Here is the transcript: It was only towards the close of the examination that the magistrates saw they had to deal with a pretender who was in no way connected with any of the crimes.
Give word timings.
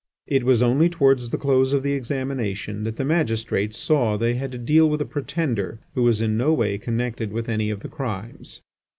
It 0.25 0.43
was 0.45 0.63
only 0.63 0.89
towards 0.89 1.29
the 1.29 1.37
close 1.37 1.73
of 1.73 1.83
the 1.83 1.91
examination 1.91 2.85
that 2.85 2.95
the 2.95 3.05
magistrates 3.05 3.77
saw 3.77 4.17
they 4.17 4.33
had 4.33 4.51
to 4.51 4.57
deal 4.57 4.89
with 4.89 4.99
a 4.99 5.05
pretender 5.05 5.79
who 5.93 6.01
was 6.01 6.19
in 6.21 6.35
no 6.35 6.51
way 6.53 6.79
connected 6.79 7.31
with 7.31 7.47
any 7.47 7.69
of 7.69 7.81
the 7.81 7.87
crimes. 7.87 8.61